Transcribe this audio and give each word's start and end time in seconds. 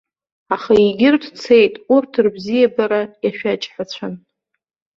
Аха 0.55 0.73
егьырҭ 0.87 1.23
цеит 1.41 1.73
урҭ 1.95 2.11
рыбзиабара 2.23 3.01
иашәаџьҳәацәан. 3.25 4.13